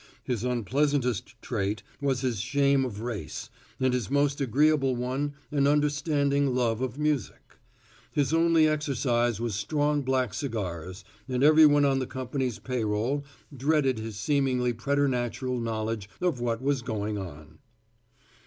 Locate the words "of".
2.85-3.01, 6.81-6.97, 16.19-16.39